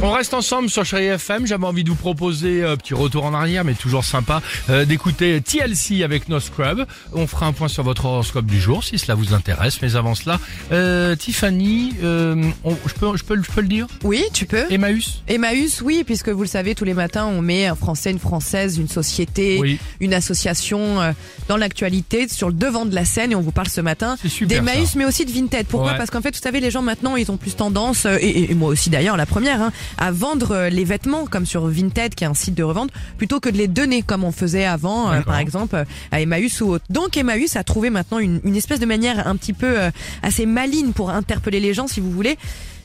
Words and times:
On 0.00 0.12
reste 0.12 0.32
ensemble 0.32 0.70
sur 0.70 0.84
Chérie 0.84 1.06
FM. 1.06 1.44
J'avais 1.44 1.66
envie 1.66 1.82
de 1.82 1.88
vous 1.88 1.96
proposer 1.96 2.64
un 2.64 2.76
petit 2.76 2.94
retour 2.94 3.24
en 3.24 3.34
arrière, 3.34 3.64
mais 3.64 3.74
toujours 3.74 4.04
sympa, 4.04 4.40
euh, 4.70 4.84
d'écouter 4.84 5.40
TLC 5.40 6.04
avec 6.04 6.28
No 6.28 6.38
Scrub. 6.38 6.86
On 7.14 7.26
fera 7.26 7.46
un 7.46 7.52
point 7.52 7.66
sur 7.66 7.82
votre 7.82 8.04
horoscope 8.04 8.46
du 8.46 8.60
jour, 8.60 8.84
si 8.84 8.96
cela 8.96 9.16
vous 9.16 9.34
intéresse. 9.34 9.82
Mais 9.82 9.96
avant 9.96 10.14
cela, 10.14 10.38
euh, 10.70 11.16
Tiffany, 11.16 11.94
euh, 12.04 12.44
on- 12.62 12.76
je, 12.86 12.94
peux, 12.94 13.16
je, 13.16 13.24
peux, 13.24 13.34
le- 13.34 13.42
je 13.42 13.50
peux 13.50 13.60
le 13.60 13.66
dire? 13.66 13.88
Oui, 14.04 14.22
tu 14.32 14.46
peux. 14.46 14.66
Emmaüs 14.70 15.20
Emmaüs, 15.26 15.80
oui, 15.82 16.04
puisque 16.06 16.28
vous 16.28 16.42
le 16.42 16.48
savez, 16.48 16.76
tous 16.76 16.84
les 16.84 16.94
matins, 16.94 17.26
on 17.26 17.42
met 17.42 17.66
un 17.66 17.74
Français, 17.74 18.12
une 18.12 18.20
Française, 18.20 18.78
une 18.78 18.88
société, 18.88 19.58
Oui. 19.60 19.80
une 19.98 20.14
association 20.14 21.00
euh, 21.00 21.10
dans 21.48 21.56
l'actualité, 21.56 22.28
sur 22.28 22.46
le 22.48 22.54
devant 22.54 22.86
de 22.86 22.94
la 22.94 23.04
scène, 23.04 23.32
et 23.32 23.34
on 23.34 23.40
vous 23.40 23.50
parle 23.52 23.68
ce 23.68 23.80
matin 23.80 24.16
C'est 24.22 24.28
super, 24.28 24.62
d'Emmaüs, 24.62 24.94
mais 24.94 25.04
aussi 25.06 25.24
de 25.24 25.32
Vinted. 25.32 25.66
Pourquoi? 25.66 25.92
Ouais. 25.92 25.98
Parce 25.98 26.10
qu'en 26.10 26.22
fait, 26.22 26.36
vous 26.36 26.40
savez, 26.42 26.60
les 26.60 26.70
gens 26.70 26.82
maintenant, 26.82 27.16
ils 27.16 27.32
ont 27.32 27.36
plus 27.36 27.56
tendance, 27.56 28.06
euh, 28.06 28.16
et, 28.20 28.52
et 28.52 28.54
moi 28.54 28.68
aussi 28.68 28.90
d'ailleurs, 28.90 29.16
la 29.16 29.26
première, 29.26 29.60
hein, 29.60 29.72
à 29.96 30.12
vendre 30.12 30.52
euh, 30.52 30.68
les 30.68 30.84
vêtements, 30.84 31.26
comme 31.26 31.46
sur 31.46 31.66
Vinted, 31.66 32.14
qui 32.14 32.24
est 32.24 32.26
un 32.26 32.34
site 32.34 32.54
de 32.54 32.62
revente, 32.62 32.90
plutôt 33.16 33.40
que 33.40 33.48
de 33.48 33.56
les 33.56 33.68
donner, 33.68 34.02
comme 34.02 34.24
on 34.24 34.32
faisait 34.32 34.64
avant, 34.64 35.10
euh, 35.10 35.20
par 35.20 35.38
exemple, 35.38 35.76
euh, 35.76 35.84
à 36.12 36.20
Emmaüs 36.20 36.60
ou 36.60 36.70
autre. 36.72 36.84
Donc 36.90 37.16
Emmaüs 37.16 37.56
a 37.56 37.64
trouvé 37.64 37.90
maintenant 37.90 38.18
une, 38.18 38.40
une 38.44 38.56
espèce 38.56 38.80
de 38.80 38.86
manière 38.86 39.26
un 39.26 39.36
petit 39.36 39.52
peu 39.52 39.78
euh, 39.78 39.90
assez 40.22 40.46
maligne 40.46 40.92
pour 40.92 41.10
interpeller 41.10 41.60
les 41.60 41.74
gens, 41.74 41.86
si 41.86 42.00
vous 42.00 42.10
voulez. 42.10 42.38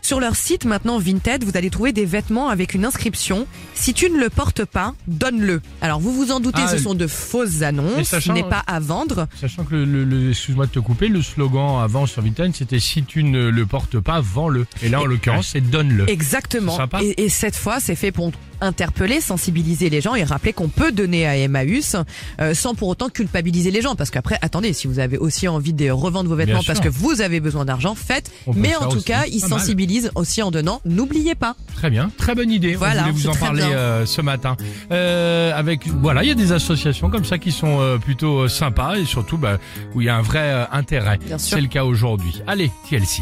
Sur 0.05 0.19
leur 0.19 0.35
site 0.35 0.65
maintenant 0.65 0.99
Vinted, 0.99 1.45
vous 1.45 1.55
allez 1.55 1.69
trouver 1.69 1.93
des 1.93 2.03
vêtements 2.03 2.49
avec 2.49 2.73
une 2.73 2.83
inscription 2.83 3.47
Si 3.73 3.93
tu 3.93 4.09
ne 4.09 4.17
le 4.19 4.29
portes 4.29 4.65
pas, 4.65 4.93
donne-le. 5.07 5.61
Alors 5.81 6.01
vous 6.01 6.11
vous 6.13 6.31
en 6.33 6.41
doutez, 6.41 6.61
Ah, 6.61 6.67
ce 6.67 6.75
le- 6.75 6.81
sont 6.81 6.93
de 6.93 7.07
fausses 7.07 7.61
annonces, 7.61 7.99
ce 7.99 8.03
sachant- 8.19 8.33
n'est 8.33 8.43
pas 8.43 8.61
à 8.67 8.81
vendre. 8.81 9.27
Sachant 9.39 9.63
que 9.63 9.75
le, 9.75 10.31
excuse-moi 10.31 10.65
de 10.65 10.71
te 10.71 10.79
couper, 10.79 11.07
le 11.07 11.21
slogan 11.21 11.81
avant 11.81 12.05
sur 12.05 12.21
Vinted, 12.21 12.53
c'était 12.53 12.81
si 12.81 13.03
tu 13.05 13.23
ne 13.23 13.47
le 13.47 13.65
portes 13.65 13.97
pas, 14.01 14.19
vends-le. 14.19 14.65
Et 14.81 14.89
là, 14.89 14.99
en 14.99 15.05
l'occurrence, 15.05 15.51
c'est 15.53 15.61
donne-le. 15.61 16.09
Exactement. 16.09 16.77
Et 17.01 17.29
cette 17.29 17.55
fois, 17.55 17.79
c'est 17.79 17.95
fait 17.95 18.11
pour 18.11 18.33
interpeller, 18.63 19.21
sensibiliser 19.21 19.89
les 19.89 20.01
gens 20.01 20.15
et 20.15 20.23
rappeler 20.23 20.53
qu'on 20.53 20.69
peut 20.69 20.91
donner 20.91 21.27
à 21.27 21.37
Emmaüs 21.37 21.95
euh, 22.41 22.53
sans 22.53 22.73
pour 22.75 22.87
autant 22.87 23.09
culpabiliser 23.09 23.71
les 23.71 23.81
gens. 23.81 23.95
Parce 23.95 24.09
qu'après, 24.09 24.37
attendez, 24.41 24.73
si 24.73 24.87
vous 24.87 24.99
avez 24.99 25.17
aussi 25.17 25.47
envie 25.47 25.73
de 25.73 25.89
revendre 25.89 26.29
vos 26.29 26.35
vêtements 26.35 26.61
parce 26.65 26.79
que 26.79 26.89
vous 26.89 27.21
avez 27.21 27.39
besoin 27.39 27.65
d'argent, 27.65 27.95
faites. 27.95 28.31
Mais 28.55 28.75
en 28.75 28.87
tout 28.87 28.97
aussi. 28.97 29.05
cas, 29.05 29.25
ils 29.27 29.41
Pas 29.41 29.47
mal. 29.49 29.59
sensibilisent 29.59 30.11
aussi 30.15 30.41
en 30.41 30.51
donnant. 30.51 30.81
N'oubliez 30.85 31.35
pas. 31.35 31.55
Très 31.75 31.89
bien, 31.89 32.09
très 32.17 32.35
bonne 32.35 32.51
idée. 32.51 32.75
Voilà, 32.75 33.01
On 33.07 33.11
voulait 33.11 33.23
vous 33.23 33.27
en 33.29 33.35
parler 33.35 33.63
euh, 33.63 34.05
ce 34.05 34.21
matin. 34.21 34.55
Euh, 34.91 35.51
avec 35.57 35.87
voilà, 35.87 36.23
il 36.23 36.27
y 36.27 36.31
a 36.31 36.35
des 36.35 36.51
associations 36.51 37.09
comme 37.09 37.25
ça 37.25 37.37
qui 37.37 37.51
sont 37.51 37.79
euh, 37.79 37.97
plutôt 37.97 38.39
euh, 38.41 38.47
sympas 38.47 38.95
et 38.95 39.05
surtout 39.05 39.37
bah, 39.37 39.57
où 39.93 40.01
il 40.01 40.05
y 40.05 40.09
a 40.09 40.15
un 40.15 40.21
vrai 40.21 40.39
euh, 40.43 40.65
intérêt. 40.71 41.17
Bien 41.17 41.37
sûr. 41.37 41.57
C'est 41.57 41.61
le 41.61 41.67
cas 41.67 41.83
aujourd'hui. 41.83 42.41
Allez, 42.47 42.71
TLC. 42.89 43.21